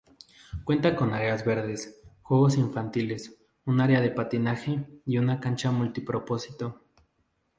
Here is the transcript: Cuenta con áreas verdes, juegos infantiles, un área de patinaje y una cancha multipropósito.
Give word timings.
Cuenta 0.63 0.95
con 0.95 1.13
áreas 1.13 1.45
verdes, 1.45 2.01
juegos 2.23 2.57
infantiles, 2.57 3.37
un 3.67 3.81
área 3.81 4.01
de 4.01 4.09
patinaje 4.09 4.87
y 5.05 5.19
una 5.19 5.39
cancha 5.39 5.69
multipropósito. 5.69 6.81